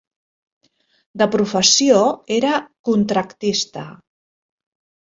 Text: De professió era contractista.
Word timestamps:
De 1.21 1.27
professió 1.35 2.01
era 2.39 2.57
contractista. 2.91 3.89